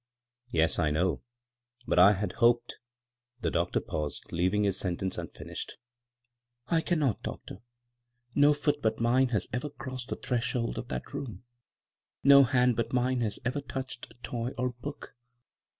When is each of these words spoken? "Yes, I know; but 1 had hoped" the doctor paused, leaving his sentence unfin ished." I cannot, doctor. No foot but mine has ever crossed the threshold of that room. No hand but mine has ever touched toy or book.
"Yes, 0.49 0.79
I 0.79 0.89
know; 0.89 1.21
but 1.85 1.99
1 1.99 2.15
had 2.15 2.31
hoped" 2.31 2.79
the 3.41 3.51
doctor 3.51 3.79
paused, 3.79 4.31
leaving 4.31 4.63
his 4.63 4.79
sentence 4.79 5.15
unfin 5.15 5.51
ished." 5.51 5.73
I 6.69 6.81
cannot, 6.81 7.21
doctor. 7.21 7.59
No 8.33 8.51
foot 8.51 8.81
but 8.81 8.99
mine 8.99 9.27
has 9.27 9.47
ever 9.53 9.69
crossed 9.69 10.07
the 10.09 10.15
threshold 10.15 10.79
of 10.79 10.87
that 10.87 11.13
room. 11.13 11.43
No 12.23 12.41
hand 12.45 12.75
but 12.77 12.91
mine 12.93 13.21
has 13.21 13.37
ever 13.45 13.61
touched 13.61 14.11
toy 14.23 14.53
or 14.57 14.71
book. 14.71 15.13